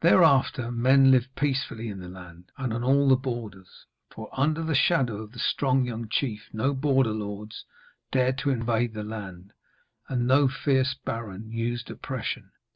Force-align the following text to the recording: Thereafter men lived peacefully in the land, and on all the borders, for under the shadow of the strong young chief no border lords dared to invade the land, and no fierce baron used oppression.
Thereafter 0.00 0.72
men 0.72 1.12
lived 1.12 1.36
peacefully 1.36 1.86
in 1.88 2.00
the 2.00 2.08
land, 2.08 2.50
and 2.58 2.72
on 2.74 2.82
all 2.82 3.08
the 3.08 3.14
borders, 3.14 3.86
for 4.10 4.28
under 4.32 4.64
the 4.64 4.74
shadow 4.74 5.18
of 5.22 5.30
the 5.30 5.38
strong 5.38 5.84
young 5.84 6.08
chief 6.08 6.48
no 6.52 6.74
border 6.74 7.12
lords 7.12 7.66
dared 8.10 8.36
to 8.38 8.50
invade 8.50 8.94
the 8.94 9.04
land, 9.04 9.52
and 10.08 10.26
no 10.26 10.48
fierce 10.48 10.94
baron 10.94 11.52
used 11.52 11.88
oppression. 11.88 12.50